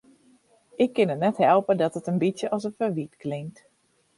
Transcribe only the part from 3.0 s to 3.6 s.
klinkt.